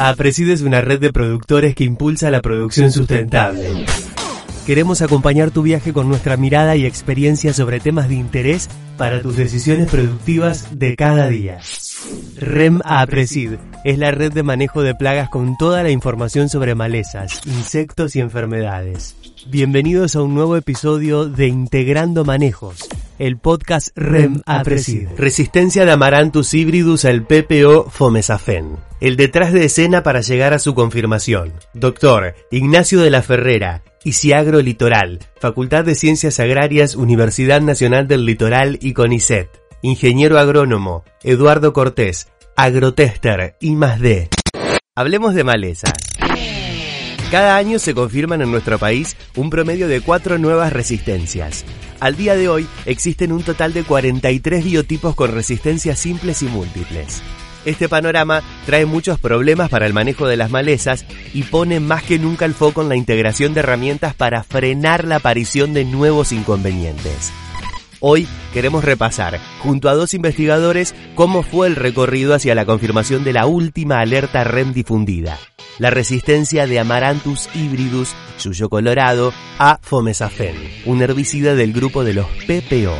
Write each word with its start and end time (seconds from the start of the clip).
APRESID 0.00 0.50
es 0.50 0.62
una 0.62 0.80
red 0.80 1.00
de 1.00 1.12
productores 1.12 1.74
que 1.74 1.82
impulsa 1.82 2.30
la 2.30 2.40
producción 2.40 2.92
sustentable. 2.92 3.68
Queremos 4.64 5.02
acompañar 5.02 5.50
tu 5.50 5.62
viaje 5.62 5.92
con 5.92 6.08
nuestra 6.08 6.36
mirada 6.36 6.76
y 6.76 6.86
experiencia 6.86 7.52
sobre 7.52 7.80
temas 7.80 8.08
de 8.08 8.14
interés 8.14 8.68
para 8.96 9.20
tus 9.20 9.36
decisiones 9.36 9.90
productivas 9.90 10.78
de 10.78 10.94
cada 10.94 11.26
día. 11.26 11.58
REM 12.36 12.80
APRESID 12.84 13.54
es 13.82 13.98
la 13.98 14.12
red 14.12 14.32
de 14.32 14.44
manejo 14.44 14.82
de 14.82 14.94
plagas 14.94 15.30
con 15.30 15.56
toda 15.56 15.82
la 15.82 15.90
información 15.90 16.48
sobre 16.48 16.76
malezas, 16.76 17.44
insectos 17.46 18.14
y 18.14 18.20
enfermedades. 18.20 19.16
Bienvenidos 19.46 20.16
a 20.16 20.22
un 20.22 20.34
nuevo 20.34 20.56
episodio 20.56 21.26
de 21.26 21.46
Integrando 21.46 22.24
Manejos, 22.24 22.88
el 23.18 23.38
podcast 23.38 23.88
REM 23.96 24.42
APRESID. 24.44 25.08
Resistencia 25.16 25.86
de 25.86 25.92
Amaranthus 25.92 26.52
hybridus 26.54 27.04
al 27.04 27.24
PPO 27.24 27.88
Fomesafen. 27.88 28.76
El 29.00 29.16
detrás 29.16 29.52
de 29.52 29.64
escena 29.64 30.02
para 30.02 30.20
llegar 30.20 30.54
a 30.54 30.58
su 30.58 30.74
confirmación. 30.74 31.52
Doctor 31.72 32.34
Ignacio 32.50 33.00
de 33.00 33.10
la 33.10 33.22
Ferrera, 33.22 33.82
Isiagro 34.04 34.60
Litoral, 34.60 35.20
Facultad 35.40 35.84
de 35.84 35.94
Ciencias 35.94 36.40
Agrarias, 36.40 36.94
Universidad 36.94 37.60
Nacional 37.60 38.08
del 38.08 38.26
Litoral 38.26 38.78
y 38.82 38.92
CONICET. 38.92 39.48
Ingeniero 39.82 40.38
agrónomo, 40.38 41.04
Eduardo 41.22 41.72
Cortés, 41.72 42.28
Agrotester 42.56 43.56
y 43.60 43.76
más 43.76 44.00
D. 44.00 44.28
Hablemos 44.96 45.34
de 45.34 45.44
malezas. 45.44 46.17
Cada 47.30 47.56
año 47.56 47.78
se 47.78 47.92
confirman 47.92 48.40
en 48.40 48.50
nuestro 48.50 48.78
país 48.78 49.14
un 49.36 49.50
promedio 49.50 49.86
de 49.86 50.00
cuatro 50.00 50.38
nuevas 50.38 50.72
resistencias. 50.72 51.62
Al 52.00 52.16
día 52.16 52.34
de 52.36 52.48
hoy 52.48 52.66
existen 52.86 53.32
un 53.32 53.42
total 53.42 53.74
de 53.74 53.84
43 53.84 54.64
biotipos 54.64 55.14
con 55.14 55.32
resistencias 55.32 55.98
simples 55.98 56.42
y 56.42 56.46
múltiples. 56.46 57.22
Este 57.66 57.86
panorama 57.86 58.40
trae 58.64 58.86
muchos 58.86 59.20
problemas 59.20 59.68
para 59.68 59.84
el 59.84 59.92
manejo 59.92 60.26
de 60.26 60.38
las 60.38 60.50
malezas 60.50 61.04
y 61.34 61.42
pone 61.42 61.80
más 61.80 62.02
que 62.02 62.18
nunca 62.18 62.46
el 62.46 62.54
foco 62.54 62.80
en 62.80 62.88
la 62.88 62.96
integración 62.96 63.52
de 63.52 63.60
herramientas 63.60 64.14
para 64.14 64.42
frenar 64.42 65.04
la 65.04 65.16
aparición 65.16 65.74
de 65.74 65.84
nuevos 65.84 66.32
inconvenientes. 66.32 67.30
Hoy 68.00 68.26
queremos 68.54 68.84
repasar, 68.84 69.38
junto 69.58 69.90
a 69.90 69.94
dos 69.94 70.14
investigadores, 70.14 70.94
cómo 71.14 71.42
fue 71.42 71.66
el 71.66 71.76
recorrido 71.76 72.32
hacia 72.32 72.54
la 72.54 72.64
confirmación 72.64 73.22
de 73.22 73.34
la 73.34 73.44
última 73.44 74.00
alerta 74.00 74.44
REM 74.44 74.72
difundida, 74.72 75.36
la 75.78 75.90
resistencia 75.90 76.66
de 76.66 76.78
Amaranthus 76.78 77.48
hybridus, 77.54 78.14
suyo 78.36 78.68
colorado, 78.68 79.32
a 79.58 79.78
fomesafen, 79.82 80.56
un 80.86 81.02
herbicida 81.02 81.54
del 81.54 81.72
grupo 81.72 82.04
de 82.04 82.14
los 82.14 82.26
PPO. 82.46 82.98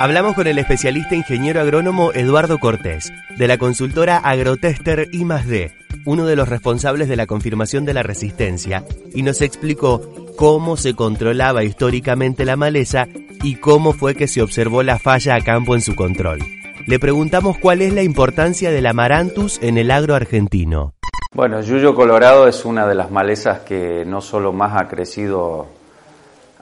Hablamos 0.00 0.34
con 0.34 0.46
el 0.46 0.58
especialista 0.58 1.14
ingeniero 1.14 1.60
agrónomo 1.60 2.12
Eduardo 2.12 2.58
Cortés, 2.58 3.12
de 3.36 3.48
la 3.48 3.58
consultora 3.58 4.18
Agrotester 4.18 5.08
I+D, 5.10 5.72
uno 6.04 6.26
de 6.26 6.36
los 6.36 6.48
responsables 6.48 7.08
de 7.08 7.16
la 7.16 7.26
confirmación 7.26 7.84
de 7.84 7.94
la 7.94 8.02
resistencia, 8.02 8.84
y 9.14 9.22
nos 9.22 9.40
explicó 9.40 10.34
cómo 10.36 10.76
se 10.76 10.94
controlaba 10.94 11.64
históricamente 11.64 12.44
la 12.44 12.56
maleza 12.56 13.08
y 13.42 13.56
cómo 13.56 13.92
fue 13.92 14.14
que 14.14 14.28
se 14.28 14.42
observó 14.42 14.82
la 14.82 14.98
falla 14.98 15.34
a 15.34 15.40
campo 15.40 15.74
en 15.74 15.80
su 15.80 15.96
control. 15.96 16.57
Le 16.88 16.98
preguntamos 16.98 17.58
cuál 17.58 17.82
es 17.82 17.92
la 17.92 18.02
importancia 18.02 18.70
del 18.70 18.86
amaranthus 18.86 19.58
en 19.60 19.76
el 19.76 19.90
agro 19.90 20.14
argentino. 20.14 20.94
Bueno, 21.34 21.60
Yuyo 21.60 21.94
Colorado 21.94 22.48
es 22.48 22.64
una 22.64 22.86
de 22.86 22.94
las 22.94 23.10
malezas 23.10 23.58
que 23.58 24.06
no 24.06 24.22
solo 24.22 24.54
más 24.54 24.80
ha 24.80 24.88
crecido 24.88 25.66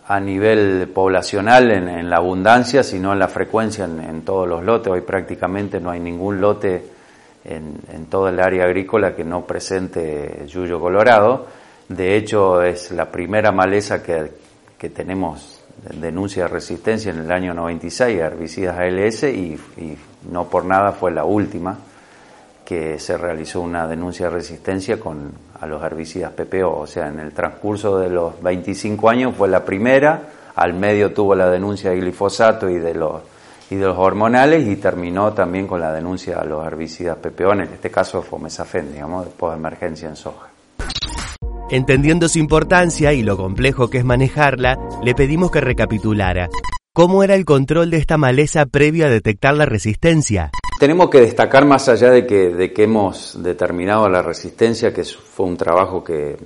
a 0.09 0.19
nivel 0.19 0.91
poblacional 0.93 1.71
en, 1.71 2.11
la 2.11 2.17
abundancia, 2.17 2.83
sino 2.83 3.13
en 3.13 3.21
la 3.21 3.29
frecuencia 3.29 3.85
en, 3.85 4.23
todos 4.23 4.49
los 4.49 4.65
lotes. 4.65 4.93
Hoy 4.93 5.03
prácticamente 5.03 5.79
no 5.79 5.91
hay 5.91 6.01
ningún 6.01 6.41
lote 6.41 6.85
en, 7.45 7.79
en 7.93 8.07
todo 8.07 8.29
el 8.29 8.41
área 8.41 8.65
agrícola 8.65 9.15
que 9.15 9.23
no 9.23 9.47
presente 9.47 10.45
yuyo 10.49 10.81
colorado. 10.81 11.47
De 11.89 12.17
hecho, 12.17 12.65
es 12.65 12.91
la 12.91 13.13
primera 13.13 13.53
maleza 13.53 14.03
que, 14.03 14.33
que 14.77 14.91
tenemos 14.91 15.56
denuncia 16.01 16.45
de 16.45 16.49
resistencia 16.49 17.13
en 17.13 17.19
el 17.19 17.31
año 17.31 17.55
96 17.55 18.21
a 18.21 18.27
herbicidas 18.27 18.79
ALS 18.79 19.23
y, 19.25 19.59
y 19.77 19.99
no 20.31 20.45
por 20.49 20.65
nada 20.65 20.93
fue 20.93 21.11
la 21.11 21.25
última 21.25 21.79
que 22.67 22.99
se 22.99 23.17
realizó 23.17 23.61
una 23.61 23.87
denuncia 23.87 24.27
de 24.27 24.33
resistencia 24.33 24.99
con, 24.99 25.33
a 25.61 25.67
los 25.67 25.83
herbicidas 25.83 26.33
PPO. 26.33 26.81
O 26.81 26.87
sea, 26.87 27.07
en 27.07 27.21
el 27.21 27.33
transcurso 27.33 27.99
de 27.99 28.11
los 28.11 28.43
25 28.43 29.09
años 29.09 29.35
fue 29.37 29.49
la 29.49 29.65
primera, 29.65 30.21
al 30.57 30.75
medio 30.75 31.15
tuvo 31.15 31.35
la 31.37 31.49
denuncia 31.49 31.91
de 31.91 31.97
glifosato 32.01 32.69
y 32.69 32.79
de 32.79 32.93
los, 32.93 33.23
y 33.71 33.77
de 33.77 33.87
los 33.87 33.97
hormonales 33.97 34.67
y 34.67 34.77
terminó 34.77 35.33
también 35.33 35.69
con 35.69 35.81
la 35.81 35.93
denuncia 35.93 36.41
a 36.41 36.45
los 36.45 36.67
herbicidas 36.67 37.17
PPO, 37.19 37.53
en 37.53 37.61
este 37.61 37.91
caso 37.91 38.21
Fomesafen, 38.21 38.93
digamos, 38.93 39.27
después 39.27 39.53
de 39.53 39.59
emergencia 39.59 40.09
en 40.09 40.17
soja. 40.17 40.56
Entendiendo 41.69 42.29
su 42.29 42.39
importancia 42.39 43.13
y 43.13 43.25
lo 43.25 43.37
complejo 43.37 43.91
que 43.91 43.99
es 43.99 44.05
manejarla, 44.05 44.79
le 45.03 45.17
pedimos 45.17 45.51
que 45.51 45.61
recapitulara. 45.61 46.49
¿Cómo 46.93 47.25
era 47.25 47.35
el 47.35 47.45
control 47.45 47.91
de 47.91 47.97
esta 47.97 48.17
maleza 48.17 48.67
previo 48.67 49.05
a 49.05 49.11
detectar 49.11 49.57
la 49.57 49.67
resistencia? 49.67 50.53
Tenemos 50.79 51.11
que 51.11 51.23
destacar 51.23 51.67
más 51.67 51.89
allá 51.89 52.11
de 52.11 52.25
que, 52.25 52.51
de 52.51 52.73
que 52.73 52.85
hemos 52.85 53.43
determinado 53.43 54.09
la 54.09 54.23
resistencia, 54.23 54.95
que 54.95 55.03
fue 55.03 55.47
un 55.47 55.57
trabajo 55.57 56.05
que, 56.05 56.37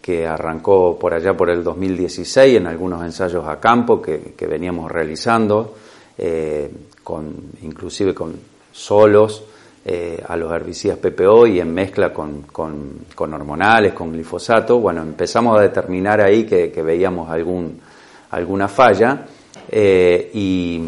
que 0.00 0.26
arrancó 0.26 0.98
por 0.98 1.12
allá 1.12 1.36
por 1.36 1.50
el 1.50 1.62
2016 1.62 2.56
en 2.56 2.66
algunos 2.66 3.04
ensayos 3.04 3.46
a 3.46 3.60
campo 3.60 4.00
que, 4.00 4.32
que 4.38 4.46
veníamos 4.46 4.90
realizando, 4.90 5.74
eh, 6.16 6.70
con, 7.04 7.34
inclusive 7.60 8.14
con 8.14 8.34
solos 8.72 9.44
eh, 9.92 10.22
a 10.24 10.36
los 10.36 10.52
herbicidas 10.52 10.98
PPO 10.98 11.48
y 11.48 11.58
en 11.58 11.74
mezcla 11.74 12.12
con, 12.12 12.42
con, 12.42 13.34
hormonales, 13.34 13.92
con 13.92 14.12
glifosato. 14.12 14.78
Bueno, 14.78 15.02
empezamos 15.02 15.58
a 15.58 15.62
determinar 15.62 16.20
ahí 16.20 16.44
que, 16.44 16.82
veíamos 16.82 17.28
algún, 17.28 17.80
alguna 18.30 18.68
falla 18.68 19.26
eh, 19.68 20.30
y 20.32 20.80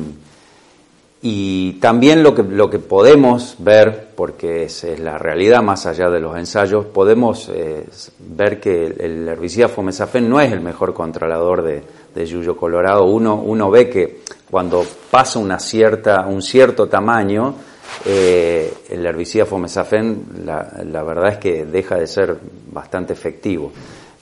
y 1.24 1.74
también 1.74 2.24
lo 2.24 2.34
que, 2.34 2.42
lo 2.42 2.68
que 2.68 2.80
podemos 2.80 3.54
ver, 3.60 4.08
porque 4.16 4.64
es, 4.64 4.82
es 4.82 4.98
la 4.98 5.18
realidad 5.18 5.62
más 5.62 5.86
allá 5.86 6.10
de 6.10 6.18
los 6.18 6.36
ensayos, 6.36 6.86
podemos 6.86 7.48
eh, 7.48 7.86
ver 8.18 8.58
que 8.58 8.86
el, 8.86 9.28
herbicida 9.28 9.68
fomesafen 9.68 10.28
no 10.28 10.40
es 10.40 10.50
el 10.50 10.60
mejor 10.60 10.92
controlador 10.92 11.62
de, 11.62 11.80
de 12.12 12.26
yuyo 12.26 12.56
colorado. 12.56 13.04
Uno, 13.04 13.36
uno 13.36 13.70
ve 13.70 13.88
que 13.88 14.22
cuando 14.50 14.84
pasa 15.12 15.38
una 15.38 15.60
cierta, 15.60 16.26
un 16.26 16.42
cierto 16.42 16.88
tamaño, 16.88 17.54
eh, 18.04 18.72
el 18.90 19.04
herbicida 19.04 19.46
fomesafen 19.46 20.44
la, 20.44 21.02
verdad 21.02 21.30
es 21.30 21.38
que 21.38 21.64
deja 21.64 21.96
de 21.96 22.06
ser 22.06 22.36
bastante 22.70 23.12
efectivo. 23.12 23.72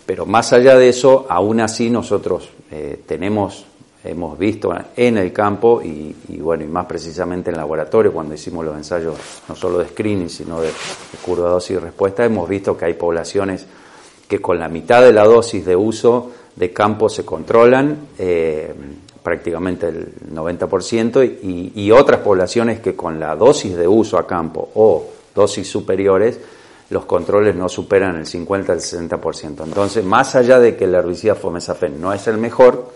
Pero 0.07 0.27
más 0.27 0.53
allá 0.53 0.77
de 0.77 0.89
eso, 0.89 1.27
aún 1.29 1.61
así 1.61 1.91
nosotros 1.91 2.51
eh, 2.71 3.01
tenemos 3.07 3.67
hemos 4.03 4.39
visto 4.39 4.73
en 4.97 5.19
el 5.19 5.31
campo 5.31 5.83
y, 5.83 6.15
bueno, 6.39 6.65
y 6.65 6.67
más 6.67 6.87
precisamente 6.87 7.51
en 7.51 7.57
laboratorio, 7.59 8.13
cuando 8.13 8.35
hicimos 8.35 8.65
los 8.65 8.75
ensayos 8.75 9.15
no 9.47 9.55
solo 9.55 9.77
de 9.77 9.89
screening, 9.89 10.31
sino 10.31 10.59
de, 10.59 10.69
de 10.69 11.19
curva 11.23 11.51
dosis 11.51 11.77
y 11.77 11.79
respuesta, 11.79 12.25
hemos 12.25 12.49
visto 12.49 12.75
que 12.79 12.87
hay 12.87 12.95
poblaciones 12.95 13.67
que 14.27 14.41
con 14.41 14.59
la 14.59 14.69
mitad 14.69 15.03
de 15.03 15.13
la 15.13 15.25
dosis 15.25 15.67
de 15.67 15.77
uso 15.77 16.31
de 16.57 16.73
campo 16.73 17.09
se 17.09 17.25
controlan, 17.25 18.09
eh, 18.19 18.73
prácticamente 19.31 19.87
el 19.87 20.13
90%, 20.35 21.25
y, 21.73 21.91
otras 21.93 22.19
poblaciones 22.19 22.81
que 22.81 22.97
con 22.97 23.21
la 23.21 23.37
dosis 23.37 23.77
de 23.77 23.87
uso 23.87 24.19
a 24.19 24.27
campo 24.27 24.71
o 24.75 25.07
dosis 25.33 25.71
superiores, 25.71 26.41
los 26.91 27.05
controles 27.05 27.55
no 27.55 27.69
superan 27.69 28.17
el 28.17 28.27
50 28.27 28.73
al 28.73 28.81
60%. 28.81 29.63
Entonces, 29.63 30.05
más 30.05 30.35
allá 30.35 30.59
de 30.59 30.75
que 30.75 30.87
el 30.87 30.97
herbicida 30.97 31.37
fomesafen 31.37 32.01
no 32.01 32.13
es 32.13 32.27
el 32.27 32.39
mejor, 32.39 32.91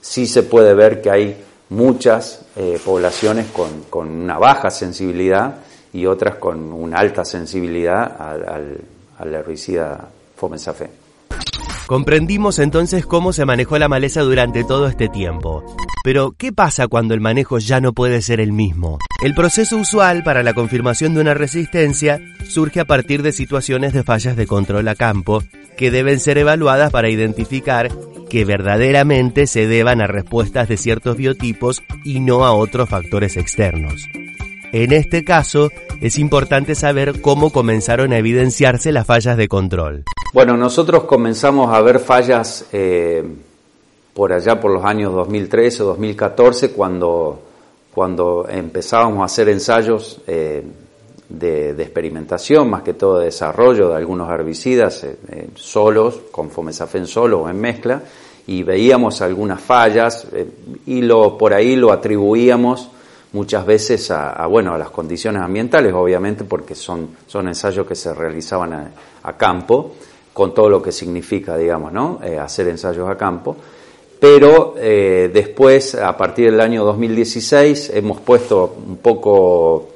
sí 0.00 0.26
se 0.26 0.44
puede 0.44 0.72
ver 0.72 1.02
que 1.02 1.10
hay 1.10 1.44
muchas 1.68 2.46
eh, 2.56 2.80
poblaciones 2.82 3.48
con, 3.48 3.82
con, 3.90 4.08
una 4.08 4.38
baja 4.38 4.70
sensibilidad 4.70 5.56
y 5.92 6.06
otras 6.06 6.36
con 6.36 6.72
una 6.72 6.98
alta 6.98 7.26
sensibilidad 7.26 8.16
al, 8.18 8.48
al, 8.48 8.78
al 9.18 9.34
herbicida 9.34 10.08
fomesafen. 10.34 10.88
Comprendimos 11.86 12.58
entonces 12.58 13.04
cómo 13.04 13.34
se 13.34 13.44
manejó 13.44 13.78
la 13.78 13.88
maleza 13.88 14.22
durante 14.22 14.64
todo 14.64 14.88
este 14.88 15.08
tiempo. 15.08 15.62
Pero, 16.02 16.32
¿qué 16.32 16.52
pasa 16.52 16.88
cuando 16.88 17.14
el 17.14 17.20
manejo 17.20 17.58
ya 17.58 17.80
no 17.80 17.92
puede 17.92 18.22
ser 18.22 18.40
el 18.40 18.52
mismo? 18.52 18.98
El 19.22 19.34
proceso 19.34 19.76
usual 19.76 20.22
para 20.22 20.42
la 20.42 20.54
confirmación 20.54 21.14
de 21.14 21.20
una 21.20 21.34
resistencia 21.34 22.20
surge 22.48 22.80
a 22.80 22.84
partir 22.84 23.22
de 23.22 23.32
situaciones 23.32 23.92
de 23.92 24.02
fallas 24.02 24.36
de 24.36 24.46
control 24.46 24.88
a 24.88 24.94
campo 24.94 25.42
que 25.76 25.90
deben 25.90 26.20
ser 26.20 26.38
evaluadas 26.38 26.90
para 26.90 27.10
identificar 27.10 27.90
que 28.30 28.44
verdaderamente 28.44 29.46
se 29.46 29.66
deban 29.66 30.00
a 30.00 30.06
respuestas 30.06 30.68
de 30.68 30.76
ciertos 30.76 31.16
biotipos 31.16 31.82
y 32.04 32.20
no 32.20 32.44
a 32.46 32.52
otros 32.52 32.88
factores 32.88 33.36
externos. 33.36 34.08
En 34.76 34.92
este 34.92 35.22
caso, 35.22 35.70
es 36.00 36.18
importante 36.18 36.74
saber 36.74 37.20
cómo 37.20 37.50
comenzaron 37.50 38.12
a 38.12 38.18
evidenciarse 38.18 38.90
las 38.90 39.06
fallas 39.06 39.36
de 39.36 39.46
control. 39.46 40.02
Bueno, 40.32 40.56
nosotros 40.56 41.04
comenzamos 41.04 41.72
a 41.72 41.80
ver 41.80 42.00
fallas 42.00 42.66
eh, 42.72 43.22
por 44.14 44.32
allá 44.32 44.58
por 44.58 44.72
los 44.72 44.84
años 44.84 45.12
2013 45.12 45.84
o 45.84 45.86
2014 45.86 46.72
cuando, 46.72 47.40
cuando 47.94 48.48
empezábamos 48.50 49.20
a 49.20 49.26
hacer 49.26 49.48
ensayos 49.48 50.20
eh, 50.26 50.64
de, 51.28 51.70
experimentación, 51.70 52.68
más 52.68 52.82
que 52.82 52.94
todo 52.94 53.20
de 53.20 53.26
desarrollo 53.26 53.90
de 53.90 53.94
algunos 53.94 54.28
herbicidas 54.28 55.04
eh, 55.04 55.50
solos, 55.54 56.18
con 56.32 56.50
fomesafen 56.50 57.06
solo 57.06 57.42
o 57.42 57.48
en 57.48 57.60
mezcla, 57.60 58.02
y 58.48 58.64
veíamos 58.64 59.22
algunas 59.22 59.60
fallas 59.60 60.26
y 60.84 61.00
lo, 61.02 61.38
por 61.38 61.54
ahí 61.54 61.76
lo 61.76 61.92
atribuíamos 61.92 62.90
muchas 63.34 63.66
veces 63.66 64.10
a, 64.10 64.46
bueno, 64.46 64.74
a 64.74 64.78
las 64.78 64.90
condiciones 64.90 65.42
ambientales, 65.42 65.92
obviamente, 65.92 66.44
porque 66.44 66.74
son, 66.74 67.10
son 67.26 67.48
ensayos 67.48 67.86
que 67.86 67.94
se 67.94 68.14
realizaban 68.14 68.92
a, 69.22 69.36
campo, 69.36 69.92
con 70.32 70.54
todo 70.54 70.70
lo 70.70 70.82
que 70.82 70.90
significa, 70.90 71.56
digamos, 71.56 71.92
¿no? 71.92 72.20
hacer 72.40 72.68
ensayos 72.68 73.08
a 73.08 73.16
campo. 73.16 73.56
Pero 74.18 74.74
después, 74.76 75.94
a 75.94 76.16
partir 76.16 76.50
del 76.50 76.60
año 76.60 76.84
2016, 76.84 77.90
hemos 77.94 78.20
puesto 78.20 78.76
un 78.86 78.96
poco 78.96 79.88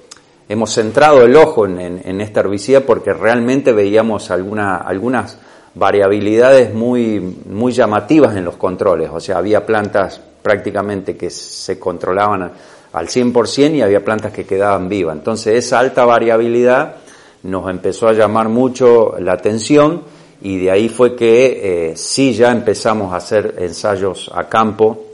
hemos 0.48 0.72
centrado 0.72 1.24
el 1.24 1.36
ojo 1.36 1.66
en, 1.66 2.20
esta 2.20 2.40
herbicida 2.40 2.80
porque 2.80 3.12
realmente 3.12 3.72
veíamos 3.72 4.30
algunas 4.30 5.38
variabilidades 5.74 6.74
muy, 6.74 7.20
muy 7.20 7.72
llamativas 7.72 8.36
en 8.36 8.44
los 8.44 8.56
controles. 8.56 9.10
O 9.12 9.20
sea, 9.20 9.38
había 9.38 9.64
plantas 9.64 10.20
prácticamente 10.42 11.16
que 11.16 11.30
se 11.30 11.78
controlaban 11.78 12.50
al 12.98 13.08
100% 13.08 13.76
y 13.76 13.82
había 13.82 14.04
plantas 14.04 14.32
que 14.32 14.44
quedaban 14.44 14.88
vivas. 14.88 15.16
Entonces 15.16 15.64
esa 15.64 15.78
alta 15.78 16.04
variabilidad 16.04 16.96
nos 17.44 17.70
empezó 17.70 18.08
a 18.08 18.12
llamar 18.12 18.48
mucho 18.48 19.14
la 19.20 19.32
atención 19.32 20.02
y 20.42 20.58
de 20.58 20.70
ahí 20.70 20.88
fue 20.88 21.16
que 21.16 21.90
eh, 21.90 21.96
sí 21.96 22.34
ya 22.34 22.50
empezamos 22.50 23.12
a 23.12 23.16
hacer 23.16 23.54
ensayos 23.58 24.30
a 24.34 24.48
campo 24.48 25.04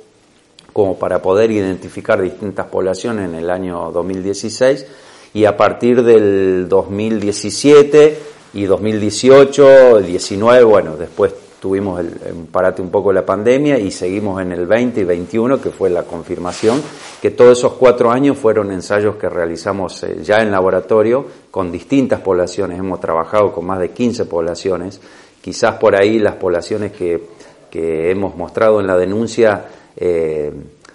como 0.72 0.98
para 0.98 1.22
poder 1.22 1.50
identificar 1.50 2.20
distintas 2.20 2.66
poblaciones 2.66 3.28
en 3.28 3.36
el 3.36 3.50
año 3.50 3.90
2016 3.92 4.86
y 5.34 5.44
a 5.44 5.56
partir 5.56 6.02
del 6.02 6.68
2017 6.68 8.18
y 8.54 8.64
2018, 8.64 10.00
19, 10.00 10.64
bueno, 10.64 10.96
después 10.96 11.32
tuvimos 11.64 11.98
el, 11.98 12.10
parate 12.52 12.82
un 12.82 12.90
poco 12.90 13.10
la 13.10 13.24
pandemia 13.24 13.78
y 13.78 13.90
seguimos 13.90 14.42
en 14.42 14.52
el 14.52 14.66
20 14.66 15.00
y 15.00 15.04
21, 15.04 15.62
que 15.62 15.70
fue 15.70 15.88
la 15.88 16.02
confirmación, 16.02 16.82
que 17.22 17.30
todos 17.30 17.56
esos 17.56 17.72
cuatro 17.72 18.10
años 18.10 18.36
fueron 18.36 18.70
ensayos 18.70 19.16
que 19.16 19.30
realizamos 19.30 20.02
eh, 20.02 20.18
ya 20.22 20.42
en 20.42 20.50
laboratorio 20.50 21.24
con 21.50 21.72
distintas 21.72 22.20
poblaciones, 22.20 22.78
hemos 22.78 23.00
trabajado 23.00 23.50
con 23.50 23.64
más 23.64 23.80
de 23.80 23.92
15 23.92 24.26
poblaciones, 24.26 25.00
quizás 25.40 25.76
por 25.76 25.98
ahí 25.98 26.18
las 26.18 26.34
poblaciones 26.34 26.92
que, 26.92 27.28
que 27.70 28.10
hemos 28.10 28.36
mostrado 28.36 28.78
en 28.78 28.86
la 28.86 28.98
denuncia 28.98 29.64
eh, 29.96 30.52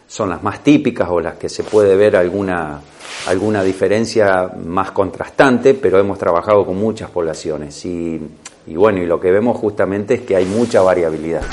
son 0.08 0.30
las 0.30 0.44
más 0.44 0.64
típicas 0.64 1.10
o 1.10 1.20
las 1.20 1.34
que 1.38 1.50
se 1.50 1.64
puede 1.64 1.96
ver 1.96 2.16
alguna 2.16 2.80
alguna 3.26 3.64
diferencia 3.64 4.52
más 4.64 4.92
contrastante, 4.92 5.74
pero 5.74 5.98
hemos 5.98 6.20
trabajado 6.20 6.64
con 6.64 6.78
muchas 6.78 7.10
poblaciones. 7.10 7.84
Y, 7.86 8.22
bueno, 8.76 9.02
y 9.02 9.06
lo 9.06 9.20
que 9.20 9.32
vemos 9.32 9.58
justamente 9.58 10.16
es 10.16 10.22
que 10.22 10.36
hay 10.36 10.46
mucha 10.46 10.82
variabilidad. 10.82 11.44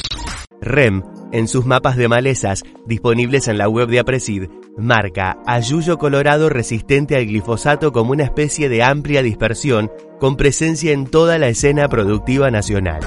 REM, 0.60 1.02
en 1.32 1.48
sus 1.48 1.66
mapas 1.66 1.96
de 1.96 2.08
malezas 2.08 2.62
disponibles 2.86 3.48
en 3.48 3.58
la 3.58 3.68
web 3.68 3.88
de 3.88 3.98
Apresid, 3.98 4.48
marca 4.76 5.38
Ayuyo 5.46 5.98
Colorado 5.98 6.48
resistente 6.48 7.16
al 7.16 7.26
glifosato 7.26 7.92
como 7.92 8.12
una 8.12 8.24
especie 8.24 8.68
de 8.68 8.82
amplia 8.82 9.22
dispersión 9.22 9.90
con 10.18 10.36
presencia 10.36 10.92
en 10.92 11.06
toda 11.06 11.38
la 11.38 11.48
escena 11.48 11.88
productiva 11.88 12.50
nacional. 12.50 13.00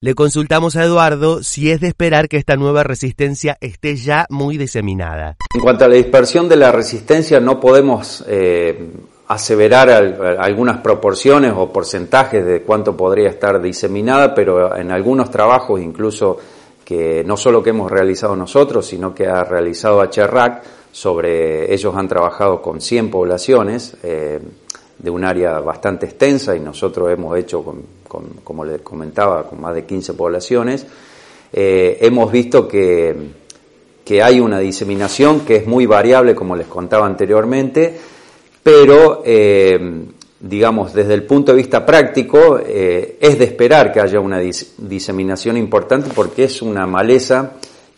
Le 0.00 0.14
consultamos 0.14 0.74
a 0.74 0.82
Eduardo 0.82 1.44
si 1.44 1.70
es 1.70 1.80
de 1.80 1.86
esperar 1.86 2.28
que 2.28 2.36
esta 2.36 2.56
nueva 2.56 2.82
resistencia 2.82 3.56
esté 3.60 3.94
ya 3.94 4.26
muy 4.30 4.58
diseminada. 4.58 5.36
En 5.54 5.60
cuanto 5.60 5.84
a 5.84 5.88
la 5.88 5.94
dispersión 5.94 6.48
de 6.48 6.56
la 6.56 6.72
resistencia, 6.72 7.38
no 7.38 7.60
podemos 7.60 8.24
eh, 8.26 8.90
aseverar 9.34 9.90
algunas 10.38 10.78
proporciones 10.78 11.52
o 11.56 11.72
porcentajes 11.72 12.44
de 12.44 12.62
cuánto 12.62 12.96
podría 12.96 13.28
estar 13.28 13.60
diseminada, 13.60 14.34
pero 14.34 14.76
en 14.76 14.90
algunos 14.90 15.30
trabajos, 15.30 15.80
incluso 15.80 16.38
que 16.84 17.22
no 17.24 17.36
solo 17.36 17.62
que 17.62 17.70
hemos 17.70 17.90
realizado 17.90 18.36
nosotros, 18.36 18.86
sino 18.86 19.14
que 19.14 19.26
ha 19.26 19.44
realizado 19.44 20.02
HRAC, 20.02 20.62
sobre 20.92 21.72
ellos 21.72 21.94
han 21.96 22.08
trabajado 22.08 22.60
con 22.60 22.80
100 22.80 23.10
poblaciones. 23.10 23.96
Eh, 24.02 24.40
de 25.02 25.10
un 25.10 25.24
área 25.24 25.58
bastante 25.58 26.06
extensa 26.06 26.54
y 26.54 26.60
nosotros 26.60 27.10
hemos 27.10 27.36
hecho, 27.36 27.64
como 28.44 28.64
les 28.64 28.80
comentaba, 28.82 29.48
con 29.48 29.60
más 29.60 29.74
de 29.74 29.84
15 29.84 30.14
poblaciones, 30.14 30.86
eh, 31.52 31.98
hemos 32.00 32.30
visto 32.30 32.68
que, 32.68 33.14
que, 34.04 34.22
hay 34.22 34.38
una 34.38 34.60
diseminación 34.60 35.40
que 35.40 35.56
es 35.56 35.66
muy 35.66 35.86
variable, 35.86 36.36
como 36.36 36.54
les 36.54 36.68
contaba 36.68 37.04
anteriormente, 37.04 37.98
pero, 38.62 39.22
eh, 39.24 40.06
digamos, 40.40 40.92
desde 40.92 41.14
el 41.14 41.24
punto 41.24 41.52
de 41.52 41.58
vista 41.58 41.84
práctico, 41.84 42.58
eh, 42.64 43.16
es 43.20 43.38
de 43.38 43.44
esperar 43.44 43.92
que 43.92 44.00
haya 44.00 44.20
una 44.20 44.38
diseminación 44.38 45.56
importante 45.56 46.10
porque 46.14 46.44
es 46.44 46.62
una 46.62 46.86
maleza 46.86 47.52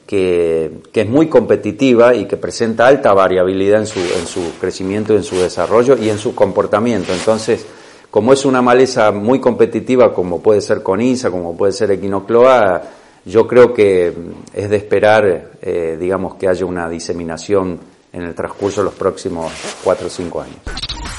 que, 0.07 0.83
es 0.93 1.09
muy 1.09 1.29
competitiva 1.29 2.15
y 2.15 2.27
que 2.27 2.37
presenta 2.37 2.87
alta 2.87 3.13
variabilidad 3.13 3.81
en 3.81 3.87
su, 3.87 4.01
en 4.01 4.27
su 4.27 4.59
crecimiento, 4.61 5.15
en 5.15 5.23
su 5.23 5.37
desarrollo 5.37 5.97
y 5.97 6.09
en 6.09 6.19
su 6.19 6.35
comportamiento. 6.35 7.13
Entonces, 7.13 7.67
como 8.11 8.33
es 8.33 8.45
una 8.45 8.63
maleza 8.63 9.11
muy 9.11 9.41
competitiva, 9.41 10.15
como 10.15 10.41
puede 10.41 10.61
ser 10.61 10.83
coniza, 10.83 11.31
como 11.31 11.57
puede 11.57 11.73
ser 11.73 11.91
equinocloa, 11.91 12.83
yo 13.25 13.47
creo 13.47 13.73
que 13.73 14.13
es 14.53 14.71
de 14.71 14.77
esperar, 14.77 15.53
eh, 15.63 15.97
digamos, 15.99 16.35
que 16.37 16.47
haya 16.47 16.67
una 16.67 16.89
diseminación 16.89 17.81
en 18.15 18.23
el 18.23 18.35
transcurso 18.35 18.81
de 18.81 18.87
los 18.87 18.95
próximos 18.95 19.53
cuatro 19.83 20.07
o 20.07 20.11
cinco 20.11 20.41
años. 20.41 20.57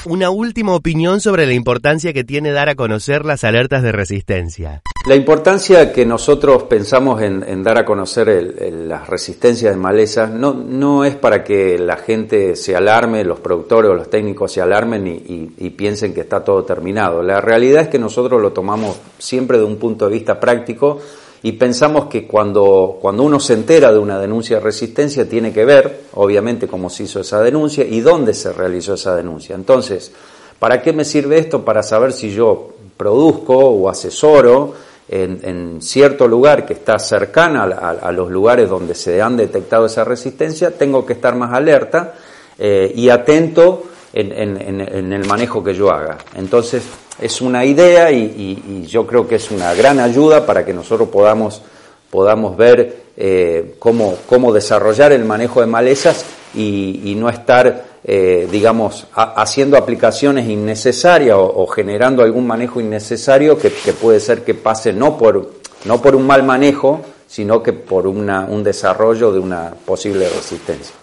Una 0.06 0.30
última 0.30 0.74
opinión 0.74 1.20
sobre 1.20 1.46
la 1.46 1.52
importancia 1.52 2.12
que 2.12 2.24
tiene 2.24 2.52
dar 2.52 2.68
a 2.68 2.74
conocer 2.74 3.24
las 3.24 3.44
alertas 3.44 3.82
de 3.82 3.92
resistencia. 3.92 4.82
La 5.06 5.14
importancia 5.14 5.92
que 5.92 6.06
nosotros 6.06 6.64
pensamos 6.64 7.22
en, 7.22 7.62
dar 7.62 7.78
a 7.78 7.84
conocer 7.84 8.54
las 8.72 9.08
resistencias 9.08 9.72
de 9.72 9.80
malezas 9.80 10.30
no, 10.30 10.52
no 10.54 11.04
es 11.04 11.14
para 11.14 11.44
que 11.44 11.78
la 11.78 11.96
gente 11.96 12.56
se 12.56 12.74
alarme, 12.74 13.24
los 13.24 13.38
productores 13.40 13.90
o 13.90 13.94
los 13.94 14.10
técnicos 14.10 14.52
se 14.52 14.60
alarmen 14.60 15.06
y, 15.06 15.52
y 15.58 15.70
piensen 15.70 16.14
que 16.14 16.22
está 16.22 16.42
todo 16.42 16.64
terminado. 16.64 17.22
La 17.22 17.40
realidad 17.40 17.82
es 17.82 17.88
que 17.88 17.98
nosotros 17.98 18.40
lo 18.40 18.52
tomamos 18.52 18.96
siempre 19.18 19.58
de 19.58 19.64
un 19.64 19.76
punto 19.76 20.06
de 20.06 20.14
vista 20.14 20.40
práctico 20.40 21.00
y 21.46 21.52
pensamos 21.52 22.06
que 22.06 22.26
cuando, 22.26 22.98
cuando 23.00 23.22
uno 23.22 23.38
se 23.38 23.52
entera 23.52 23.92
de 23.92 24.00
una 24.00 24.18
denuncia 24.18 24.56
de 24.56 24.64
resistencia 24.64 25.28
tiene 25.28 25.52
que 25.52 25.64
ver, 25.64 26.00
obviamente, 26.14 26.66
cómo 26.66 26.90
se 26.90 27.04
hizo 27.04 27.20
esa 27.20 27.40
denuncia 27.40 27.84
y 27.84 28.00
dónde 28.00 28.34
se 28.34 28.52
realizó 28.52 28.94
esa 28.94 29.14
denuncia. 29.14 29.54
Entonces, 29.54 30.10
¿para 30.58 30.82
qué 30.82 30.92
me 30.92 31.04
sirve 31.04 31.38
esto? 31.38 31.64
Para 31.64 31.84
saber 31.84 32.12
si 32.12 32.32
yo 32.34 32.70
produzco 32.96 33.54
o 33.54 33.88
asesoro 33.88 34.74
en, 35.08 35.80
cierto 35.80 36.26
lugar 36.26 36.66
que 36.66 36.72
está 36.72 36.98
cercana 36.98 37.62
a, 37.62 38.10
los 38.10 38.28
lugares 38.28 38.68
donde 38.68 38.96
se 38.96 39.22
han 39.22 39.36
detectado 39.36 39.86
esa 39.86 40.02
resistencia, 40.02 40.76
tengo 40.76 41.06
que 41.06 41.12
estar 41.12 41.36
más 41.36 41.52
alerta 41.52 42.14
eh, 42.58 42.92
y 42.92 43.08
atento 43.08 43.84
en, 44.12 45.12
el 45.12 45.24
manejo 45.28 45.62
que 45.62 45.74
yo 45.74 45.92
haga. 45.92 46.18
Entonces, 46.34 46.82
es 47.20 47.40
una 47.40 47.64
idea 47.64 48.10
y, 48.10 48.84
yo 48.86 49.06
creo 49.06 49.26
que 49.26 49.36
es 49.36 49.50
una 49.50 49.74
gran 49.74 49.98
ayuda 49.98 50.46
para 50.46 50.64
que 50.64 50.72
nosotros 50.72 51.08
podamos, 51.08 51.62
podamos 52.10 52.56
ver 52.56 53.04
eh, 53.16 53.74
cómo, 53.78 54.16
cómo 54.26 54.52
desarrollar 54.52 55.12
el 55.12 55.24
manejo 55.24 55.60
de 55.60 55.66
malezas 55.66 56.24
y, 56.54 57.14
no 57.16 57.28
estar, 57.28 57.84
eh, 58.04 58.48
digamos, 58.50 59.06
haciendo 59.14 59.76
aplicaciones 59.76 60.48
innecesarias 60.48 61.36
o, 61.38 61.66
generando 61.66 62.22
algún 62.22 62.46
manejo 62.46 62.80
innecesario 62.80 63.58
que, 63.58 63.70
puede 63.70 64.20
ser 64.20 64.44
que 64.44 64.54
pase 64.54 64.92
no 64.92 65.18
por, 65.18 65.50
no 65.84 66.00
por 66.00 66.14
un 66.14 66.26
mal 66.26 66.42
manejo, 66.42 67.00
sino 67.26 67.62
que 67.62 67.72
por 67.72 68.06
una, 68.06 68.46
un 68.46 68.62
desarrollo 68.62 69.32
de 69.32 69.40
una 69.40 69.74
posible 69.84 70.28
resistencia. 70.28 70.94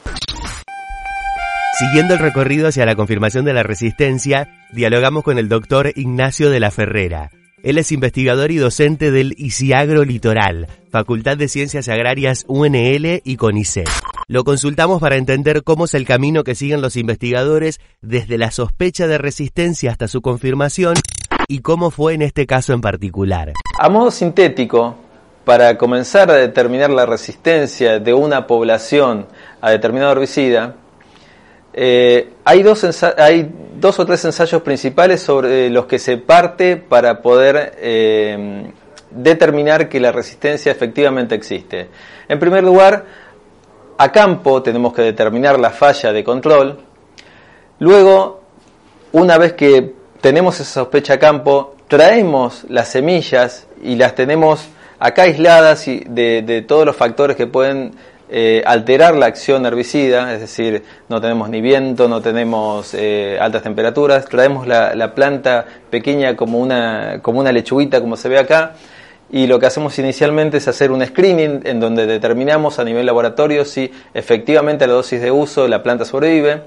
Siguiendo 1.84 2.14
el 2.14 2.22
recorrido 2.22 2.70
hacia 2.70 2.86
la 2.86 2.96
confirmación 2.96 3.44
de 3.44 3.54
la 3.54 3.62
resistencia, 3.62 4.48
dialogamos 4.72 5.22
con 5.22 5.38
el 5.38 5.50
doctor 5.50 5.92
Ignacio 5.96 6.50
de 6.50 6.62
la 6.62 6.72
Ferrera. 6.72 7.30
Él 7.62 7.78
es 7.78 7.92
investigador 7.92 8.52
y 8.52 8.56
docente 8.56 9.12
del 9.12 9.36
ICIAGRO 9.38 10.06
Litoral, 10.06 10.68
Facultad 10.90 11.36
de 11.36 11.50
Ciencias 11.50 11.90
Agrarias 11.90 12.46
UNL 12.48 13.22
y 13.26 13.36
CONICET. 13.36 13.90
Lo 14.30 14.46
consultamos 14.46 15.02
para 15.02 15.18
entender 15.18 15.62
cómo 15.64 15.84
es 15.84 15.94
el 15.94 16.06
camino 16.06 16.46
que 16.46 16.56
siguen 16.56 16.82
los 16.82 16.96
investigadores 16.96 17.82
desde 18.02 18.38
la 18.38 18.52
sospecha 18.52 19.06
de 19.06 19.18
resistencia 19.18 19.92
hasta 19.92 20.08
su 20.08 20.22
confirmación 20.22 20.96
y 21.50 21.60
cómo 21.60 21.92
fue 21.92 22.14
en 22.14 22.22
este 22.22 22.48
caso 22.48 22.72
en 22.72 22.80
particular. 22.80 23.52
A 23.78 23.90
modo 23.90 24.10
sintético, 24.10 24.96
para 25.44 25.78
comenzar 25.78 26.32
a 26.32 26.36
determinar 26.36 26.92
la 26.92 27.06
resistencia 27.06 28.00
de 28.00 28.14
una 28.14 28.48
población 28.48 29.28
a 29.60 29.70
determinado 29.70 30.14
herbicida, 30.14 30.78
eh, 31.74 32.34
hay, 32.46 32.62
dos 32.62 33.04
hay 33.18 33.50
dos 33.76 34.00
o 34.00 34.06
tres 34.06 34.24
ensayos 34.26 34.62
principales 34.62 35.22
sobre 35.22 35.70
los 35.70 35.88
que 35.88 35.98
se 35.98 36.18
parte 36.18 36.78
para 36.78 37.22
poder 37.22 37.74
eh, 37.78 38.72
determinar 39.10 39.90
que 39.90 40.00
la 40.00 40.12
resistencia 40.12 40.72
efectivamente 40.72 41.34
existe. 41.34 41.90
En 42.30 42.40
primer 42.40 42.64
lugar, 42.64 43.06
a 43.98 44.12
campo 44.12 44.62
tenemos 44.62 44.94
que 44.94 45.02
determinar 45.02 45.60
la 45.60 45.72
falla 45.72 46.14
de 46.14 46.24
control. 46.24 46.80
Luego, 47.80 48.42
una 49.12 49.38
vez 49.38 49.54
que 49.54 49.94
tenemos 50.22 50.60
esa 50.60 50.82
sospecha 50.82 51.16
a 51.16 51.20
campo, 51.20 51.76
traemos 51.88 52.66
las 52.70 52.90
semillas 52.90 53.68
y 53.82 53.96
las 53.96 54.14
tenemos 54.16 54.68
acá 55.00 55.24
aisladas 55.24 55.86
de 55.86 56.66
todos 56.68 56.86
los 56.86 56.96
factores 56.96 57.36
que 57.36 57.48
pueden 57.48 57.94
eh, 58.36 58.64
alterar 58.66 59.16
la 59.16 59.28
acción 59.28 59.64
herbicida, 59.64 60.34
es 60.34 60.40
decir, 60.40 60.84
no 61.08 61.22
tenemos 61.22 61.52
ni 61.52 61.62
viento, 61.62 62.08
no 62.08 62.20
tenemos 62.20 62.96
eh, 62.96 63.38
altas 63.40 63.62
temperaturas, 63.62 64.26
traemos 64.26 64.66
la, 64.66 65.14
planta 65.14 65.66
pequeña 65.92 66.36
como 66.36 66.58
una, 66.58 67.20
como 67.22 67.42
una 67.42 67.52
lechuguita, 67.52 68.02
como 68.02 68.18
se 68.18 68.30
ve 68.30 68.40
acá, 68.40 68.74
y 69.32 69.46
lo 69.46 69.60
que 69.60 69.68
hacemos 69.68 70.00
inicialmente 70.00 70.58
es 70.58 70.68
hacer 70.68 70.92
un 70.92 71.06
screening 71.06 71.62
en 71.66 71.80
donde 71.80 72.08
determinamos 72.08 72.80
a 72.80 72.84
nivel 72.84 73.06
laboratorio 73.06 73.66
si 73.66 73.92
efectivamente 74.16 74.86
a 74.86 74.88
la 74.88 74.94
dosis 74.94 75.22
de 75.22 75.30
uso 75.30 75.68
la 75.68 75.84
planta 75.84 76.04
sobrevive, 76.04 76.64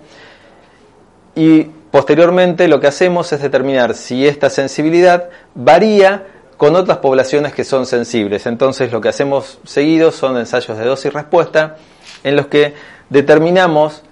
y 1.35 1.65
posteriormente 1.91 2.69
lo 2.69 2.79
que 2.79 2.87
hacemos 2.87 3.33
es 3.33 3.43
determinar 3.43 3.95
si 3.95 4.29
esta 4.29 4.51
sensibilidad 4.51 5.31
varía 5.57 6.27
con 6.57 6.75
otras 6.75 6.99
poblaciones 6.99 7.53
que 7.53 7.65
son 7.65 7.87
sensibles. 7.87 8.47
Entonces 8.47 8.93
lo 8.93 9.01
que 9.01 9.09
hacemos 9.09 9.59
seguido 9.65 10.11
son 10.11 10.39
ensayos 10.39 10.79
de 10.79 10.85
dosis 10.85 11.13
respuesta 11.13 11.77
en 12.25 12.37
los 12.37 12.47
que 12.47 12.75
determinamos 13.11 14.03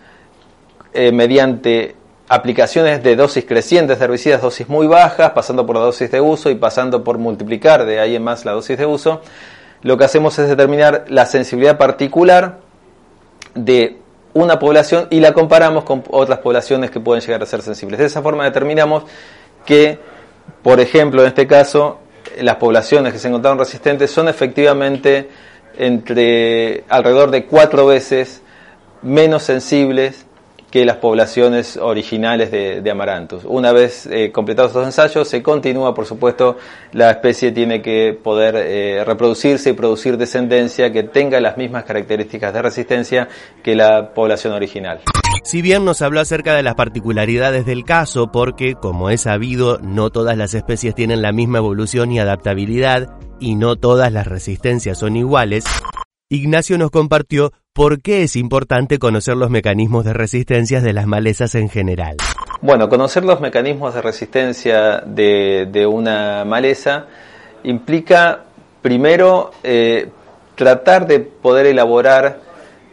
eh, 0.93 1.11
mediante 1.13 1.97
aplicaciones 2.29 3.03
de 3.03 3.17
dosis 3.17 3.45
crecientes 3.45 3.99
de 3.99 4.05
herbicidas, 4.05 4.43
dosis 4.43 4.69
muy 4.69 4.87
bajas, 4.87 5.31
pasando 5.33 5.67
por 5.67 5.77
la 5.77 5.83
dosis 5.83 6.11
de 6.11 6.21
uso 6.21 6.51
y 6.51 6.55
pasando 6.55 7.05
por 7.05 7.19
multiplicar 7.19 7.85
de 7.85 8.01
ahí 8.01 8.17
en 8.17 8.25
más 8.25 8.45
la 8.45 8.53
dosis 8.53 8.79
de 8.79 8.87
uso, 8.87 9.21
lo 9.83 9.99
que 9.99 10.05
hacemos 10.05 10.39
es 10.39 10.49
determinar 10.49 11.05
la 11.09 11.27
sensibilidad 11.27 11.77
particular 11.77 12.61
de 13.55 13.99
una 14.33 14.59
población 14.59 15.07
y 15.11 15.21
la 15.21 15.33
comparamos 15.33 15.85
con 15.85 16.03
otras 16.11 16.41
poblaciones 16.41 16.91
que 16.91 17.01
pueden 17.01 17.23
llegar 17.23 17.43
a 17.43 17.47
ser 17.47 17.63
sensibles. 17.63 17.99
De 17.99 18.07
esa 18.07 18.23
forma 18.23 18.45
determinamos 18.45 19.05
que, 19.65 19.99
por 20.63 20.81
ejemplo, 20.81 21.23
en 21.23 21.29
este 21.29 21.47
caso, 21.47 21.99
las 22.41 22.57
poblaciones 22.57 23.13
que 23.13 23.19
se 23.19 23.29
encontraron 23.29 23.59
resistentes 23.59 24.11
son 24.11 24.29
efectivamente 24.29 25.29
entre 25.77 26.85
alrededor 26.89 27.31
de 27.31 27.47
cuatro 27.47 27.87
veces 27.87 28.43
menos 29.03 29.43
sensibles 29.43 30.27
que 30.75 30.85
las 30.85 30.97
poblaciones 30.97 31.77
originales 31.77 32.51
de, 32.51 32.81
de 32.81 32.91
Amaranthus. 32.91 33.45
Una 33.45 33.71
vez 33.71 34.07
eh, 34.07 34.33
completados 34.33 34.73
estos 34.73 34.85
ensayos, 34.85 35.29
se 35.29 35.41
continúa, 35.41 35.95
por 35.95 36.05
supuesto, 36.05 36.57
la 36.91 37.13
especie 37.13 37.53
tiene 37.53 37.81
que 37.81 38.19
poder 38.21 38.57
eh, 38.57 39.05
reproducirse 39.05 39.71
y 39.71 39.73
producir 39.75 40.17
descendencia 40.17 40.91
que 40.91 41.05
tenga 41.05 41.41
las 41.41 41.57
mismas 41.57 41.85
características 41.85 42.53
de 42.53 42.61
resistencia 42.61 43.29
que 43.63 43.77
la 43.77 44.13
población 44.13 44.53
original. 44.53 44.99
Si 45.43 45.63
bien 45.63 45.85
nos 45.85 46.01
habló 46.03 46.21
acerca 46.21 46.55
de 46.55 46.63
las 46.63 46.75
particularidades 46.75 47.67
del 47.67 47.85
caso, 47.85 48.31
porque, 48.33 48.75
como 48.75 49.11
es 49.11 49.23
sabido, 49.23 49.79
no 49.79 50.11
todas 50.11 50.37
las 50.37 50.55
especies 50.55 50.95
tienen 50.95 51.23
la 51.23 51.33
misma 51.33 51.59
evolución 51.59 52.13
y 52.13 52.19
adaptabilidad, 52.19 53.19
y 53.41 53.57
no 53.57 53.77
todas 53.77 54.13
las 54.13 54.27
resistencias 54.27 54.99
son 54.99 55.17
iguales, 55.17 55.65
Ignacio 56.31 56.79
nos 56.79 56.91
compartió 56.91 57.53
por 57.73 58.01
qué 58.01 58.23
es 58.23 58.35
importante 58.37 58.99
conocer 58.99 59.37
los 59.37 59.51
mecanismos 59.51 60.05
de 60.05 60.15
resistencia 60.15 60.81
de 60.81 60.93
las 60.93 61.07
malezas 61.07 61.55
en 61.55 61.69
general. 61.69 62.17
Bueno, 62.63 62.89
conocer 62.89 63.25
los 63.25 63.41
mecanismos 63.41 63.95
de 63.95 64.01
resistencia 64.01 65.01
de, 65.01 65.87
una 65.87 66.45
maleza 66.45 67.07
implica, 67.63 68.45
primero, 68.81 69.53
eh, 69.63 70.09
tratar 70.55 71.07
de 71.07 71.21
poder 71.21 71.67
elaborar 71.67 72.41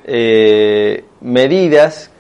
eh, 0.04 1.06
medidas 1.22 2.11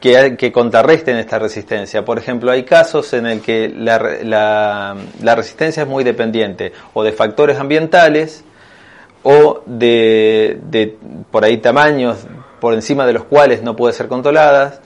que, 0.00 0.52
contrarresten 0.52 1.16
esta 1.16 1.38
resistencia. 1.38 2.04
Por 2.04 2.18
ejemplo, 2.18 2.50
hay 2.50 2.64
casos 2.64 3.12
en 3.12 3.26
el 3.26 3.40
que 3.40 3.68
la, 3.68 4.96
resistencia 5.34 5.82
es 5.82 5.88
muy 5.88 6.04
dependiente 6.04 6.72
o 6.94 7.02
de 7.02 7.12
factores 7.12 7.58
ambientales 7.58 8.44
o 9.22 9.62
de, 9.66 10.96
por 11.30 11.44
ahí 11.44 11.58
tamaños 11.58 12.26
por 12.60 12.74
encima 12.74 13.06
de 13.06 13.12
los 13.12 13.24
cuales 13.24 13.62
no 13.62 13.76
puede 13.76 13.92
ser 13.92 14.08
controlada. 14.08 14.80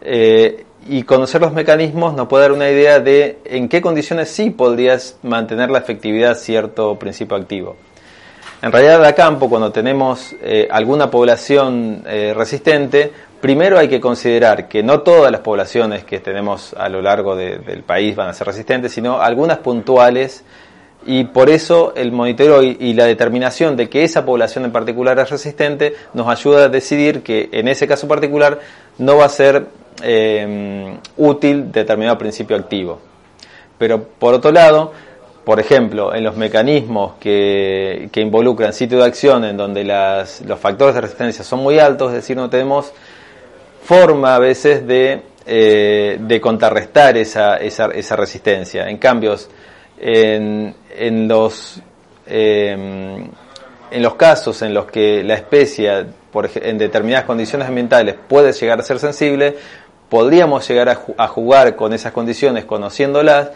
Eh, 0.00 0.64
y 0.88 1.04
conocer 1.04 1.40
los 1.40 1.52
mecanismos 1.52 2.14
nos 2.14 2.26
puede 2.26 2.42
dar 2.42 2.52
una 2.52 2.68
idea 2.68 2.98
de 2.98 3.38
en 3.44 3.68
qué 3.68 3.80
condiciones 3.80 4.30
sí 4.30 4.50
podrías 4.50 5.16
mantener 5.22 5.70
la 5.70 5.78
efectividad 5.78 6.36
cierto 6.36 6.98
principio 6.98 7.36
activo. 7.36 7.76
En 8.62 8.70
realidad, 8.70 9.04
a 9.04 9.12
campo, 9.12 9.48
cuando 9.48 9.72
tenemos 9.72 10.36
eh, 10.40 10.68
alguna 10.70 11.10
población 11.10 12.04
eh, 12.06 12.32
resistente, 12.32 13.10
primero 13.40 13.76
hay 13.76 13.88
que 13.88 14.00
considerar 14.00 14.68
que 14.68 14.84
no 14.84 15.00
todas 15.00 15.32
las 15.32 15.40
poblaciones 15.40 16.04
que 16.04 16.20
tenemos 16.20 16.72
a 16.74 16.88
lo 16.88 17.02
largo 17.02 17.34
del 17.34 17.82
país 17.82 18.14
van 18.14 18.28
a 18.28 18.32
ser 18.32 18.46
resistentes, 18.46 18.92
sino 18.92 19.20
algunas 19.20 19.58
puntuales, 19.58 20.44
y 21.04 21.24
por 21.24 21.50
eso 21.50 21.92
el 21.96 22.12
monitoreo 22.12 22.62
y, 22.62 22.94
la 22.94 23.06
determinación 23.06 23.76
de 23.76 23.88
que 23.88 24.04
esa 24.04 24.24
población 24.24 24.64
en 24.64 24.70
particular 24.70 25.18
es 25.18 25.30
resistente 25.30 25.94
nos 26.14 26.28
ayuda 26.28 26.66
a 26.66 26.68
decidir 26.68 27.24
que 27.24 27.48
en 27.50 27.66
ese 27.66 27.88
caso 27.88 28.06
particular 28.06 28.60
no 28.98 29.16
va 29.16 29.24
a 29.24 29.28
ser 29.28 29.66
eh, 30.04 30.96
útil 31.16 31.72
determinado 31.72 32.16
principio 32.16 32.56
activo. 32.56 33.00
Pero 33.76 34.04
por 34.04 34.34
otro 34.34 34.52
lado, 34.52 34.92
por 35.44 35.58
ejemplo, 35.58 36.14
en 36.14 36.22
los 36.22 36.36
mecanismos 36.36 37.14
que, 37.18 38.08
involucran 38.14 38.72
sitio 38.72 38.98
de 38.98 39.04
acción 39.04 39.44
en 39.44 39.56
donde 39.56 39.84
los 39.84 40.58
factores 40.60 40.94
de 40.94 41.00
resistencia 41.00 41.44
son 41.44 41.60
muy 41.60 41.78
altos, 41.78 42.10
es 42.10 42.16
decir, 42.16 42.36
no 42.36 42.48
tenemos 42.48 42.92
forma 43.84 44.36
a 44.36 44.38
veces 44.38 44.86
de, 44.86 45.22
eh, 45.44 46.40
contrarrestar 46.40 47.16
esa, 47.16 47.58
resistencia. 48.16 48.88
En 48.88 48.98
cambio, 48.98 49.34
en, 49.98 50.74
los, 51.26 51.82
em, 52.26 53.28
en 53.90 54.02
los 54.02 54.14
casos 54.14 54.62
en 54.62 54.72
los 54.72 54.86
que 54.86 55.24
la 55.24 55.34
especie, 55.34 56.06
por, 56.30 56.48
en 56.54 56.78
determinadas 56.78 57.24
condiciones 57.24 57.66
ambientales, 57.66 58.14
puede 58.28 58.52
llegar 58.52 58.78
a 58.78 58.82
ser 58.84 59.00
sensible, 59.00 59.56
podríamos 60.08 60.68
llegar 60.68 60.88
a 61.16 61.26
jugar 61.26 61.74
con 61.74 61.92
esas 61.92 62.12
condiciones 62.12 62.64
conociéndolas 62.64 63.50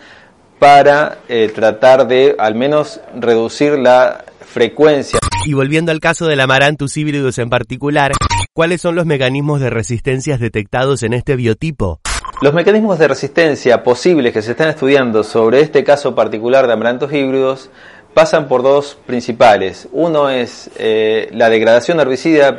para 0.59 1.19
eh, 1.29 1.51
tratar 1.55 2.07
de 2.07 2.35
al 2.39 2.55
menos 2.55 3.01
reducir 3.19 3.79
la 3.79 4.25
frecuencia. 4.41 5.19
Y 5.45 5.53
volviendo 5.53 5.93
al 5.93 6.01
caso 6.01 6.27
del 6.27 6.41
Amaranthus 6.41 6.97
híbridos 6.97 7.39
en 7.39 7.51
particular, 7.51 8.13
¿cuáles 8.53 8.81
son 8.81 8.95
los 8.95 9.07
mecanismos 9.07 9.61
de 9.61 9.71
resistencia 9.71 10.39
detectados 10.39 11.03
en 11.03 11.13
este 11.13 11.37
biotipo? 11.37 12.01
Los 12.43 12.55
mecanismos 12.55 12.99
de 12.99 13.09
resistencia 13.09 13.83
posibles 13.83 14.33
que 14.33 14.43
se 14.43 14.53
están 14.53 14.69
estudiando 14.69 15.23
sobre 15.25 15.61
este 15.61 15.85
caso 15.85 16.15
particular 16.15 16.67
de 16.67 16.73
Amaranthus 16.73 17.13
híbridos 17.13 17.71
pasan 18.13 18.49
por 18.49 18.63
dos 18.63 18.97
principales. 19.07 19.89
Uno 19.93 20.31
es 20.31 20.71
eh, 20.79 21.29
la 21.33 21.51
degradación 21.51 22.01
herbicida 22.01 22.59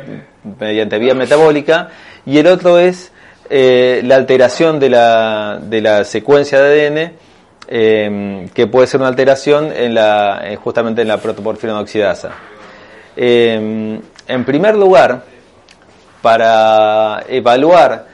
mediante 0.58 0.98
vía 0.98 1.14
metabólica 1.14 1.90
y 2.24 2.38
el 2.38 2.46
otro 2.46 2.78
es 2.78 3.12
eh, 3.50 4.02
la 4.04 4.16
alteración 4.16 4.78
de 4.78 4.90
la, 4.90 5.60
de 5.60 5.80
la 5.80 6.04
secuencia 6.04 6.60
de 6.60 6.86
ADN 6.86 7.12
Em, 7.70 8.48
que 8.48 8.66
puede 8.66 8.86
ser 8.86 8.98
una 8.98 9.10
alteración 9.10 9.70
en 9.76 9.92
la, 9.92 10.40
eh, 10.42 10.56
justamente 10.56 11.02
en 11.02 11.08
la 11.08 11.18
protoporfirina 11.18 11.78
oxidasa. 11.78 12.30
Em, 13.14 14.00
en 14.26 14.44
primer 14.46 14.74
lugar, 14.74 15.22
para 16.22 17.24
evaluar 17.28 18.06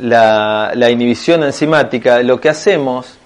la, 0.00 0.88
inhibición 0.88 1.42
enzimática, 1.42 2.22
lo 2.22 2.40
que 2.40 2.48
hacemos 2.48 3.18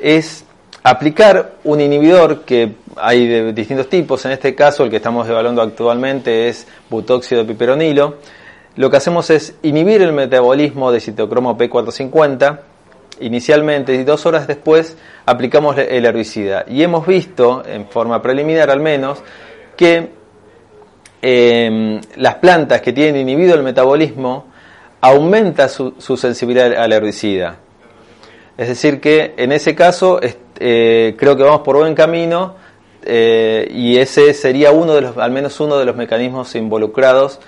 es 0.00 0.46
aplicar 0.82 1.56
un 1.64 1.82
inhibidor 1.82 2.40
que 2.46 2.76
hay 2.96 3.26
de 3.26 3.52
distintos 3.52 3.90
tipos, 3.90 4.24
en 4.24 4.32
este 4.32 4.54
caso 4.54 4.84
el 4.84 4.90
que 4.90 4.96
estamos 4.96 5.28
evaluando 5.28 5.60
actualmente 5.60 6.48
es 6.48 6.66
butóxido 6.88 7.42
de 7.42 7.52
piperonilo. 7.52 8.16
Lo 8.76 8.88
que 8.88 8.96
hacemos 8.96 9.28
es 9.28 9.54
inhibir 9.60 10.00
el 10.00 10.14
metabolismo 10.14 10.90
de 10.90 11.00
citocromo 11.00 11.58
P450 11.58 12.60
inicialmente 13.20 13.94
y 13.94 14.04
dos 14.04 14.26
horas 14.26 14.46
después 14.46 14.96
aplicamos 15.26 15.76
el 15.78 16.04
herbicida. 16.04 16.64
Y 16.68 16.82
hemos 16.82 17.06
visto, 17.06 17.62
en 17.66 17.86
forma 17.86 18.20
preliminar 18.20 18.70
al 18.70 18.80
menos, 18.80 19.22
que 19.76 20.10
em, 21.22 22.00
las 22.16 22.34
plantas 22.36 22.80
que 22.80 22.92
tienen 22.92 23.16
inhibido 23.16 23.54
el 23.54 23.62
metabolismo 23.62 24.46
aumenta 25.00 25.68
su, 25.68 25.94
sensibilidad 26.16 26.74
al 26.74 26.92
herbicida. 26.92 27.56
Es 28.56 28.68
decir, 28.68 29.00
que 29.00 29.34
en 29.36 29.52
ese 29.52 29.74
caso 29.74 30.20
eh, 30.22 31.14
creo 31.16 31.36
que 31.36 31.42
vamos 31.42 31.60
por 31.60 31.76
buen 31.78 31.94
camino 31.94 32.56
eh, 33.02 33.66
y 33.70 33.96
ese 33.96 34.34
sería 34.34 34.72
uno 34.72 34.94
de 34.94 35.00
los, 35.00 35.16
al 35.16 35.30
menos 35.30 35.58
uno 35.60 35.78
de 35.78 35.86
los 35.86 35.96
mecanismos 35.96 36.54
involucrados 36.54 37.40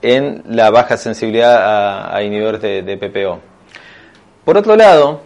en 0.00 0.42
la 0.48 0.70
baja 0.70 0.96
sensibilidad 0.96 2.14
a, 2.14 2.22
inhibidores 2.22 2.62
de 2.62 2.96
PPO. 2.96 3.53
Por 4.44 4.58
otro 4.58 4.76
lado, 4.76 5.22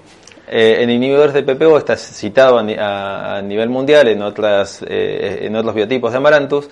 eh, 0.47 0.79
en 0.81 0.91
inhibidores 0.91 1.35
de 1.35 1.43
PPO 1.43 1.79
está 1.79 1.97
citado 1.97 2.59
a, 2.59 3.43
nivel 3.43 3.69
mundial 3.69 4.09
en, 4.09 4.23
eh, 4.23 5.53
otros 5.57 5.75
biotipos 5.75 6.13
de 6.13 6.19
Amaranthus 6.19 6.69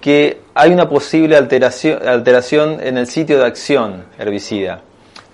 que 0.00 0.42
hay 0.54 0.70
una 0.70 0.86
posible 0.86 1.34
alteración 1.34 2.78
en 2.82 2.98
el 2.98 3.06
sitio 3.06 3.38
de 3.38 3.46
acción 3.46 4.04
herbicida. 4.18 4.82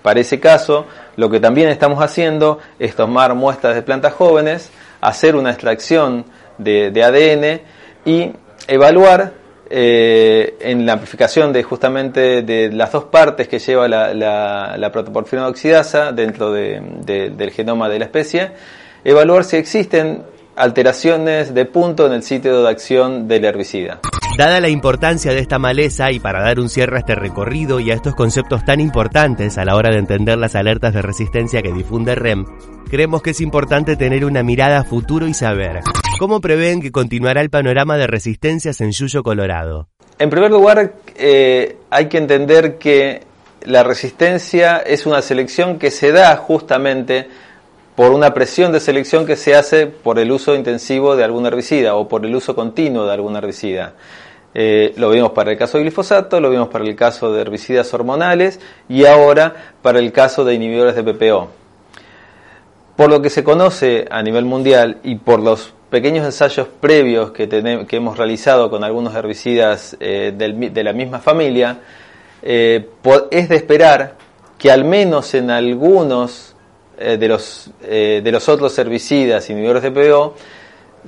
Para 0.01 0.21
ese 0.21 0.39
caso, 0.39 0.85
lo 1.17 1.29
que 1.29 1.41
también 1.41 1.67
estamos 1.67 2.01
haciendo 2.01 2.59
es 2.79 2.95
tomar 2.95 3.35
muestras 3.35 3.75
de 3.75 3.81
plantas 3.81 4.13
jóvenes, 4.13 4.71
hacer 5.01 5.35
una 5.35 5.51
extracción 5.51 6.25
de, 6.57 7.03
ADN 7.03 7.61
y 8.09 8.31
evaluar 8.67 9.33
eh, 9.73 10.57
en 10.59 10.85
la 10.85 10.93
amplificación 10.93 11.53
de 11.53 11.63
justamente 11.63 12.41
de 12.41 12.71
las 12.73 12.91
dos 12.91 13.05
partes 13.05 13.47
que 13.47 13.57
lleva 13.57 13.87
la, 13.87 14.13
la, 14.13 14.91
oxidasa 15.47 16.11
dentro 16.11 16.51
del 16.51 17.51
genoma 17.51 17.87
de 17.87 17.99
la 17.99 18.05
especie, 18.05 18.51
evaluar 19.05 19.45
si 19.45 19.55
existen 19.55 20.23
alteraciones 20.57 21.53
de 21.53 21.65
punto 21.65 22.05
en 22.05 22.11
el 22.11 22.23
sitio 22.23 22.63
de 22.63 22.69
acción 22.69 23.29
del 23.29 23.45
herbicida. 23.45 24.01
Dada 24.37 24.59
la 24.59 24.67
importancia 24.67 25.31
de 25.31 25.39
esta 25.39 25.57
maleza 25.57 26.11
y 26.11 26.19
para 26.19 26.41
dar 26.41 26.59
un 26.59 26.69
cierre 26.69 26.97
a 26.97 26.99
este 26.99 27.15
recorrido 27.15 27.79
y 27.79 27.91
a 27.91 27.93
estos 27.93 28.15
conceptos 28.15 28.65
tan 28.65 28.81
importantes 28.81 29.57
a 29.57 29.63
la 29.63 29.75
hora 29.75 29.89
de 29.91 29.99
entender 29.99 30.37
las 30.37 30.55
alertas 30.55 30.93
de 30.93 31.01
resistencia 31.01 31.61
que 31.61 31.71
difunde 31.71 32.15
REM, 32.15 32.45
creemos 32.89 33.21
que 33.21 33.29
es 33.29 33.39
importante 33.39 33.95
tener 33.95 34.25
una 34.25 34.43
mirada 34.43 34.79
a 34.79 34.83
futuro 34.83 35.27
y 35.27 35.33
saber 35.33 35.79
cómo 36.21 36.39
prevén 36.39 36.83
que 36.83 36.91
continuará 36.91 37.41
el 37.41 37.49
panorama 37.49 37.97
de 37.97 38.05
resistencias 38.05 38.79
en 38.79 38.91
Yuyo 38.91 39.23
Colorado. 39.23 39.87
En 40.19 40.29
primer 40.29 40.51
lugar, 40.51 40.93
eh, 41.15 41.77
hay 41.89 42.09
que 42.09 42.19
entender 42.19 42.77
que 42.77 43.23
la 43.63 43.81
resistencia 43.81 44.77
es 44.77 45.07
una 45.07 45.23
selección 45.23 45.79
que 45.79 45.89
se 45.89 46.11
da 46.11 46.37
justamente 46.37 47.27
por 47.95 48.11
una 48.11 48.35
presión 48.35 48.71
de 48.71 48.79
selección 48.79 49.25
que 49.25 49.35
se 49.35 49.55
hace 49.55 49.87
por 49.87 50.19
el 50.19 50.31
uso 50.31 50.53
intensivo 50.53 51.15
de 51.15 51.23
algún 51.23 51.47
herbicida 51.47 51.95
o 51.95 52.07
por 52.07 52.23
el 52.23 52.35
uso 52.35 52.53
continuo 52.53 53.07
de 53.07 53.13
algún 53.13 53.35
herbicida. 53.35 53.95
Eh, 54.53 54.93
lo 54.97 55.09
vimos 55.09 55.31
para 55.31 55.49
el 55.49 55.57
caso 55.57 55.79
de 55.79 55.85
glifosato, 55.85 56.39
lo 56.39 56.51
vimos 56.51 56.67
para 56.67 56.85
el 56.85 56.95
caso 56.95 57.33
de 57.33 57.41
herbicidas 57.41 57.91
hormonales 57.95 58.59
y 58.87 59.05
ahora 59.05 59.73
para 59.81 59.97
el 59.97 60.11
caso 60.11 60.45
de 60.45 60.53
inhibidores 60.53 60.95
de 60.95 61.03
PPO. 61.03 61.49
Por 62.95 63.09
lo 63.09 63.23
que 63.23 63.31
se 63.31 63.43
conoce 63.43 64.05
a 64.11 64.21
nivel 64.21 64.45
mundial 64.45 64.99
y 65.01 65.15
por 65.15 65.39
los 65.39 65.73
pequeños 65.91 66.25
ensayos 66.25 66.67
previos 66.79 67.31
que, 67.31 67.47
que 67.47 67.95
hemos 67.95 68.17
realizado 68.17 68.71
con 68.71 68.83
algunos 68.83 69.13
herbicidas 69.13 69.95
eh, 69.99 70.33
de 70.35 70.83
la 70.83 70.93
misma 70.93 71.19
familia, 71.19 71.81
eh, 72.41 72.89
es 73.29 73.49
de 73.49 73.55
esperar 73.55 74.15
que 74.57 74.71
al 74.71 74.85
menos 74.85 75.33
en 75.33 75.51
algunos 75.51 76.55
eh, 76.97 77.17
de, 77.17 77.27
los, 77.27 77.71
eh, 77.81 78.21
de 78.23 78.31
los 78.31 78.47
otros 78.47 78.77
herbicidas 78.77 79.49
inhibidores 79.49 79.81
de 79.81 79.91
PO 79.91 80.35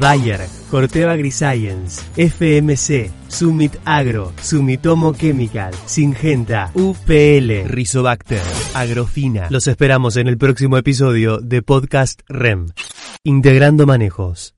Bayer, 0.00 0.40
Corteva 0.68 1.12
Agriscience, 1.12 2.02
FMC, 2.16 3.12
Summit 3.28 3.76
Agro, 3.84 4.32
Sumitomo 4.42 5.14
Chemical, 5.14 5.74
Singenta, 5.86 6.72
UPL, 6.74 7.68
Rizobacter, 7.68 8.42
Agrofina. 8.74 9.46
Los 9.50 9.68
esperamos 9.68 10.16
en 10.16 10.26
el 10.26 10.38
próximo 10.38 10.76
episodio 10.76 11.38
de 11.38 11.62
Podcast 11.62 12.22
REM. 12.28 12.70
Integrando 13.22 13.86
manejos. 13.86 14.57